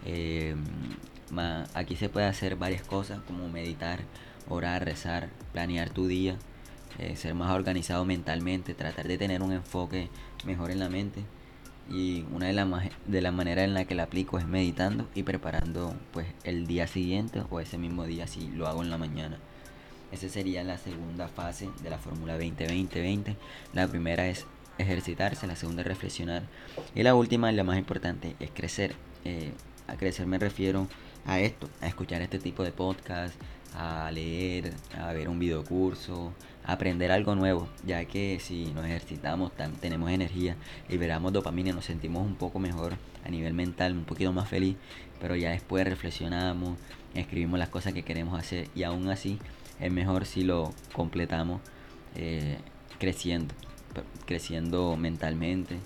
Eh, 0.06 0.56
aquí 1.74 1.96
se 1.96 2.10
puede 2.10 2.28
hacer 2.28 2.56
varias 2.58 2.84
cosas 2.84 3.22
como 3.22 3.50
meditar, 3.50 4.02
orar, 4.50 4.86
rezar, 4.86 5.30
planear 5.52 5.90
tu 5.90 6.06
día, 6.06 6.38
eh, 7.00 7.16
ser 7.16 7.34
más 7.34 7.52
organizado 7.52 8.06
mentalmente, 8.06 8.76
tratar 8.76 9.08
de 9.08 9.18
tener 9.18 9.42
un 9.42 9.52
enfoque 9.52 10.10
mejor 10.46 10.70
en 10.70 10.80
la 10.80 10.90
mente 10.90 11.24
y 11.92 12.26
una 12.34 12.48
de 12.48 12.54
las 12.54 12.68
de 13.06 13.22
la 13.22 13.32
maneras 13.32 13.66
en 13.66 13.74
la 13.74 13.86
que 13.86 13.96
la 13.96 14.04
aplico 14.04 14.40
es 14.40 14.48
meditando 14.48 15.08
y 15.14 15.24
preparando 15.24 15.94
pues 16.14 16.28
el 16.44 16.66
día 16.66 16.88
siguiente 16.88 17.44
o 17.50 17.60
ese 17.60 17.78
mismo 17.78 18.06
día 18.06 18.28
si 18.28 18.48
lo 18.50 18.68
hago 18.68 18.82
en 18.82 18.90
la 18.90 18.98
mañana. 18.98 19.38
Esa 20.12 20.30
sería 20.30 20.64
la 20.64 20.78
segunda 20.78 21.28
fase 21.28 21.70
de 21.84 21.90
la 21.90 21.98
fórmula 21.98 22.38
20-20-20. 22.38 23.36
La 23.74 23.88
primera 23.88 24.28
es 24.28 24.46
ejercitarse, 24.78 25.48
la 25.48 25.56
segunda 25.56 25.82
es 25.82 25.88
reflexionar 25.88 26.44
y 26.96 27.04
la 27.04 27.16
última, 27.16 27.52
la 27.52 27.64
más 27.64 27.78
importante, 27.78 28.36
es 28.40 28.52
crecer. 28.52 28.96
Eh, 29.26 29.52
a 29.88 29.96
crecer 29.96 30.26
me 30.26 30.40
refiero 30.40 30.88
a 31.26 31.40
esto, 31.40 31.70
a 31.82 31.88
escuchar 31.88 32.22
este 32.22 32.40
tipo 32.40 32.64
de 32.64 32.72
podcast, 32.72 33.36
a 33.76 34.10
leer, 34.12 34.74
a 34.98 35.12
ver 35.14 35.30
un 35.30 35.40
video 35.40 35.64
curso, 35.64 36.34
aprender 36.66 37.12
algo 37.12 37.36
nuevo, 37.36 37.68
ya 37.86 38.06
que 38.06 38.40
si 38.40 38.66
nos 38.74 38.86
ejercitamos, 38.86 39.52
tenemos 39.80 40.12
energía, 40.12 40.56
liberamos 40.90 41.34
dopamina, 41.34 41.74
nos 41.74 41.86
sentimos 41.86 42.26
un 42.26 42.36
poco 42.36 42.60
mejor 42.60 42.94
a 43.26 43.30
nivel 43.30 43.54
mental, 43.54 43.94
un 43.94 44.06
poquito 44.06 44.32
más 44.34 44.48
feliz, 44.48 44.76
pero 45.20 45.36
ya 45.36 45.52
después 45.52 45.86
reflexionamos, 45.86 46.78
escribimos 47.14 47.60
las 47.60 47.70
cosas 47.70 47.94
que 47.94 48.04
queremos 48.04 48.40
hacer 48.40 48.68
y 48.76 48.84
aún 48.84 49.10
así 49.10 49.40
es 49.80 49.92
mejor 49.92 50.26
si 50.26 50.44
lo 50.44 50.74
completamos 50.94 51.62
eh, 52.16 52.58
creciendo, 53.00 53.54
creciendo 54.26 54.96
mentalmente, 54.98 55.78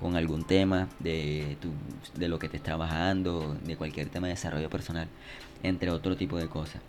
con 0.00 0.16
algún 0.16 0.44
tema 0.44 0.88
de, 0.98 1.56
de 2.16 2.28
lo 2.28 2.40
que 2.40 2.46
estés 2.46 2.62
trabajando, 2.62 3.56
de 3.64 3.76
cualquier 3.76 4.08
tema 4.08 4.26
de 4.26 4.32
desarrollo 4.32 4.68
personal, 4.68 5.06
entre 5.62 5.90
otro 5.90 6.16
tipo 6.16 6.38
de 6.38 6.48
cosas. 6.48 6.82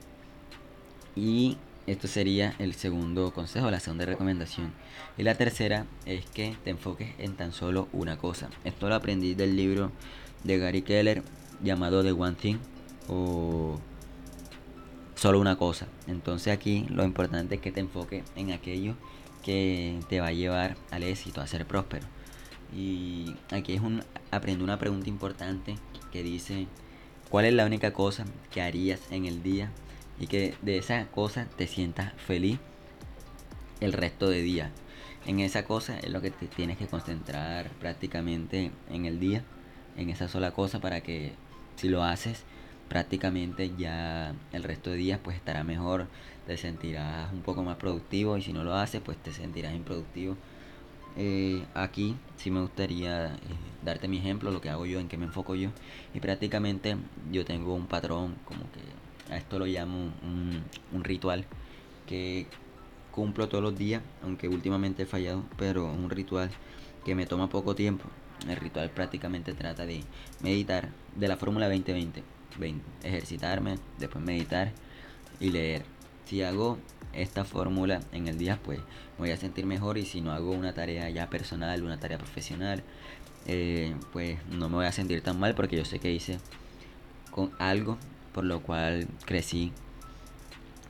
Y 1.16 1.58
esto 1.86 2.08
sería 2.08 2.56
el 2.60 2.74
segundo 2.76 3.34
consejo, 3.34 3.70
la 3.70 3.80
segunda 3.80 4.06
recomendación. 4.06 4.74
Y 5.18 5.24
la 5.24 5.36
tercera 5.36 5.86
es 6.06 6.26
que 6.26 6.56
te 6.64 6.70
enfoques 6.70 7.10
en 7.20 7.36
tan 7.36 7.52
solo 7.52 7.90
una 7.92 8.18
cosa. 8.18 8.50
Esto 8.64 8.88
lo 8.88 8.96
aprendí 8.96 9.36
del 9.36 9.56
libro 9.56 9.92
de 10.44 10.58
Gary 10.60 10.82
Keller 10.82 11.24
llamado 11.62 12.04
The 12.04 12.14
One 12.14 12.36
Thing 12.36 12.58
o 13.10 13.80
solo 15.16 15.40
una 15.40 15.58
cosa. 15.58 15.88
Entonces 16.08 16.54
aquí 16.54 16.86
lo 16.90 17.04
importante 17.04 17.56
es 17.56 17.62
que 17.62 17.72
te 17.72 17.82
enfoques 17.82 18.24
en 18.36 18.52
aquello 18.52 18.96
que 19.44 20.00
te 20.08 20.22
va 20.22 20.28
a 20.28 20.34
llevar 20.34 20.78
al 20.90 21.04
éxito, 21.04 21.42
a 21.42 21.48
ser 21.48 21.66
próspero. 21.66 22.06
Y 22.76 23.36
aquí 23.52 23.74
es 23.74 23.82
un 23.82 24.04
aprende 24.32 24.64
una 24.64 24.80
pregunta 24.80 25.10
importante 25.10 25.76
que 26.12 26.24
dice, 26.24 26.68
¿cuál 27.30 27.46
es 27.46 27.54
la 27.54 27.66
única 27.66 27.92
cosa 27.92 28.26
que 28.52 28.62
harías 28.62 29.02
en 29.12 29.26
el 29.26 29.44
día 29.44 29.72
y 30.20 30.28
que 30.28 30.54
de 30.62 30.78
esa 30.78 31.06
cosa 31.08 31.48
te 31.58 31.68
sientas 31.68 32.14
feliz 32.14 32.60
el 33.80 33.94
resto 33.94 34.30
de 34.30 34.42
día. 34.42 34.72
En 35.26 35.40
esa 35.40 35.66
cosa 35.66 35.98
es 36.00 36.10
lo 36.10 36.22
que 36.22 36.32
te 36.32 36.48
tienes 36.48 36.78
que 36.78 36.88
concentrar 36.88 37.70
prácticamente 37.80 38.72
en 38.90 39.06
el 39.06 39.20
día, 39.20 39.44
en 39.98 40.10
esa 40.10 40.28
sola 40.28 40.52
cosa 40.52 40.80
para 40.80 41.02
que 41.02 41.34
si 41.78 41.90
lo 41.90 42.04
haces 42.04 42.44
prácticamente 42.90 43.72
ya 43.78 44.36
el 44.52 44.64
resto 44.64 44.92
de 44.92 44.98
días 44.98 45.20
pues 45.24 45.36
estará 45.36 45.64
mejor, 45.64 46.08
te 46.46 46.58
sentirás 46.58 47.32
un 47.32 47.42
poco 47.42 47.64
más 47.64 47.78
productivo 47.78 48.38
y 48.38 48.42
si 48.42 48.54
no 48.54 48.64
lo 48.64 48.76
haces 48.76 49.02
pues 49.04 49.18
te 49.18 49.32
sentirás 49.32 49.74
improductivo. 49.74 50.38
Eh, 51.16 51.64
aquí 51.74 52.16
sí 52.38 52.52
me 52.52 52.62
gustaría 52.62 53.36
eh, 53.36 53.40
darte 53.84 54.08
mi 54.08 54.18
ejemplo, 54.18 54.52
lo 54.52 54.62
que 54.62 54.70
hago 54.70 54.86
yo, 54.86 55.00
en 55.00 55.08
qué 55.08 55.18
me 55.18 55.26
enfoco 55.26 55.56
yo 55.56 55.70
y 56.14 56.20
prácticamente 56.20 56.98
yo 57.32 57.46
tengo 57.46 57.76
un 57.76 57.88
patrón 57.88 58.36
como 58.46 58.62
que 58.72 58.82
a 59.30 59.38
esto 59.38 59.60
lo 59.60 59.66
llamo 59.66 60.12
un, 60.24 61.04
ritual 61.04 61.46
que 62.08 62.48
cumplo 63.12 63.48
todos 63.48 63.64
los 63.64 63.78
días, 63.78 64.02
aunque 64.24 64.48
últimamente 64.48 65.04
he 65.04 65.06
fallado, 65.06 65.44
pero 65.58 65.86
un 65.86 66.10
ritual 66.10 66.50
que 67.06 67.16
me 67.16 67.26
toma 67.26 67.50
poco 67.50 67.76
tiempo. 67.76 68.06
El 68.48 68.58
ritual 68.58 68.90
prácticamente 68.90 69.54
trata 69.54 69.86
de 69.86 70.04
meditar 70.42 70.90
de 71.16 71.28
la 71.28 71.38
fórmula 71.38 71.68
2020. 71.68 72.24
20, 72.60 73.08
ejercitarme, 73.08 73.78
después 73.98 74.24
meditar 74.24 74.72
y 75.40 75.50
leer. 75.50 75.84
Si 76.26 76.44
hago 76.44 76.78
esta 77.14 77.46
fórmula 77.46 78.02
en 78.12 78.28
el 78.28 78.38
día, 78.38 78.60
pues 78.64 78.80
voy 79.18 79.32
a 79.32 79.38
sentir 79.38 79.66
mejor 79.66 79.98
y 79.98 80.06
si 80.06 80.22
no 80.22 80.32
hago 80.32 80.52
una 80.52 80.74
tarea 80.74 81.10
ya 81.10 81.30
personal, 81.30 81.84
una 81.84 82.00
tarea 82.00 82.18
profesional, 82.18 82.84
eh, 83.46 83.96
pues 84.12 84.38
no 84.50 84.70
me 84.70 84.76
voy 84.76 84.86
a 84.86 84.92
sentir 84.92 85.22
tan 85.22 85.40
mal 85.40 85.54
porque 85.56 85.78
yo 85.78 85.86
sé 85.86 86.00
que 86.00 86.12
hice 86.12 86.40
con 87.32 87.52
algo 87.60 87.98
por 88.34 88.44
lo 88.44 88.62
cual 88.62 89.08
crecí 89.26 89.72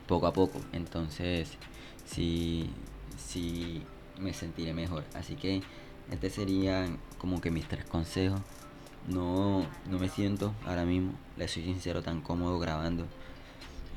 poco 0.08 0.28
a 0.28 0.34
poco. 0.34 0.60
Entonces, 0.72 1.50
sí, 2.06 2.70
sí 3.18 3.84
me 4.20 4.34
sentiré 4.34 4.74
mejor. 4.74 5.04
Así 5.14 5.36
que 5.36 5.62
este 6.12 6.30
serían 6.30 6.98
como 7.18 7.42
que 7.42 7.52
mis 7.52 7.68
tres 7.68 7.86
consejos. 7.86 8.40
No, 9.08 9.66
no 9.90 10.00
me 10.00 10.08
siento 10.08 10.54
ahora 10.66 10.86
mismo, 10.86 11.12
le 11.36 11.50
soy 11.50 11.64
sincero, 11.64 12.02
tan 12.02 12.22
cómodo 12.22 12.58
grabando. 12.60 13.06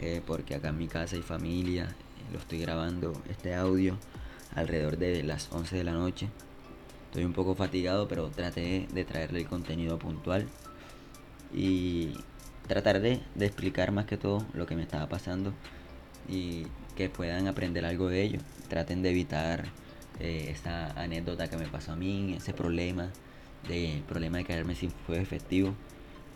Eh, 0.01 0.21
porque 0.27 0.55
acá 0.55 0.69
en 0.69 0.79
mi 0.79 0.89
casa 0.89 1.17
hay 1.17 1.23
familia. 1.23 1.85
Eh, 1.85 2.33
lo 2.33 2.39
estoy 2.39 2.59
grabando 2.59 3.13
este 3.29 3.55
audio 3.55 3.97
alrededor 4.55 4.97
de 4.97 5.23
las 5.23 5.49
11 5.53 5.77
de 5.77 5.85
la 5.85 5.93
noche. 5.93 6.29
Estoy 7.07 7.25
un 7.25 7.33
poco 7.33 7.55
fatigado, 7.55 8.09
pero 8.09 8.29
traté 8.31 8.89
de 8.93 9.05
traerle 9.05 9.41
el 9.41 9.47
contenido 9.49 9.99
puntual. 9.99 10.49
Y 11.55 12.13
tratar 12.67 13.01
de, 13.01 13.21
explicar 13.41 13.93
más 13.93 14.07
que 14.07 14.17
todo 14.17 14.45
lo 14.55 14.67
que 14.67 14.77
me 14.77 14.83
estaba 14.83 15.09
pasando 15.09 15.53
y 16.29 16.67
que 16.97 17.09
puedan 17.09 17.47
aprender 17.47 17.85
algo 17.85 18.09
de 18.09 18.23
ello. 18.23 18.39
Traten 18.69 19.03
de 19.03 19.11
evitar 19.11 19.67
eh, 20.21 20.49
esa 20.51 20.91
anécdota 21.01 21.49
que 21.49 21.57
me 21.57 21.67
pasó 21.67 21.93
a 21.93 21.97
mí, 21.97 22.35
ese 22.37 22.53
problema, 22.53 23.11
de 23.69 24.03
problema 24.09 24.39
de 24.39 24.45
caerme 24.45 24.75
sin 24.75 24.91
fuego 24.91 25.23
efectivo 25.23 25.75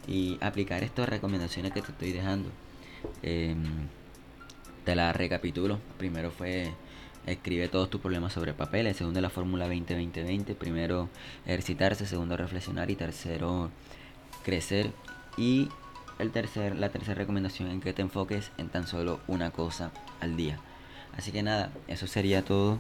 y 0.06 0.38
aplicar 0.40 0.82
estas 0.82 1.08
recomendaciones 1.08 1.72
que 1.72 1.82
te 1.82 1.92
estoy 1.92 2.12
dejando. 2.12 2.50
Em, 3.22 3.88
te 4.84 4.94
la 4.94 5.12
recapitulo. 5.12 5.78
Primero 5.98 6.30
fue 6.30 6.72
escribe 7.26 7.68
todos 7.68 7.90
tus 7.90 8.00
problemas 8.00 8.32
sobre 8.32 8.54
papel. 8.54 8.86
El 8.86 8.94
segundo 8.94 9.20
la 9.20 9.30
fórmula 9.30 9.68
20-20-20. 9.68 10.54
Primero 10.54 11.08
ejercitarse, 11.46 12.06
segundo 12.06 12.36
reflexionar 12.36 12.90
y 12.90 12.96
tercero 12.96 13.70
crecer. 14.44 14.90
Y 15.36 15.68
el 16.20 16.30
tercer, 16.30 16.76
la 16.76 16.90
tercera 16.90 17.14
recomendación 17.14 17.70
en 17.70 17.80
que 17.80 17.92
te 17.92 18.02
enfoques 18.02 18.50
en 18.58 18.68
tan 18.68 18.86
solo 18.86 19.20
una 19.26 19.50
cosa 19.50 19.90
al 20.20 20.36
día. 20.36 20.58
Así 21.16 21.32
que 21.32 21.42
nada, 21.42 21.70
eso 21.88 22.06
sería 22.06 22.44
todo. 22.44 22.78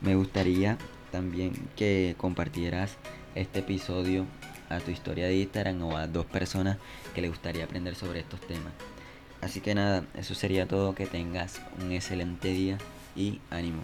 Me 0.00 0.14
gustaría 0.14 0.78
también 1.10 1.52
que 1.76 2.14
compartieras 2.18 2.96
este 3.34 3.60
episodio 3.60 4.26
a 4.68 4.80
tu 4.80 4.90
historia 4.90 5.26
de 5.26 5.36
Instagram 5.36 5.82
o 5.82 5.96
a 5.96 6.06
dos 6.06 6.26
personas 6.26 6.78
que 7.14 7.22
le 7.22 7.28
gustaría 7.28 7.64
aprender 7.64 7.94
sobre 7.94 8.20
estos 8.20 8.40
temas. 8.40 8.72
Así 9.40 9.60
que 9.60 9.74
nada, 9.74 10.04
eso 10.16 10.34
sería 10.34 10.66
todo. 10.66 10.94
Que 10.94 11.06
tengas 11.06 11.60
un 11.80 11.92
excelente 11.92 12.48
día 12.48 12.78
y 13.16 13.40
ánimo. 13.50 13.82